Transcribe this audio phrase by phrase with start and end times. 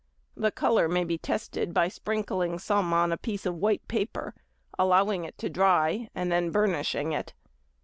[0.35, 4.33] The colour may be tested by sprinkling some on a piece of white paper,
[4.79, 7.35] allowing it to dry, and then burnishing it.